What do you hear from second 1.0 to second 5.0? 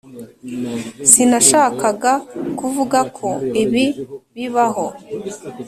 sinashakaga kuvuga ko ibi bibaho.